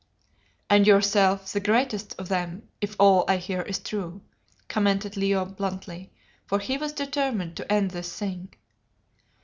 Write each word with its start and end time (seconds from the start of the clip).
"And 0.67 0.87
yourself, 0.87 1.51
the 1.53 1.59
greatest 1.59 2.15
of 2.17 2.27
them, 2.27 2.67
if 2.81 2.95
all 2.99 3.23
I 3.27 3.37
hear 3.37 3.61
is 3.61 3.77
true," 3.77 4.23
commented 4.67 5.15
Leo 5.15 5.45
bluntly, 5.45 6.11
for 6.47 6.57
he 6.57 6.75
was 6.75 6.91
determined 6.91 7.55
to 7.57 7.71
end 7.71 7.91
this 7.91 8.17
thing. 8.17 8.51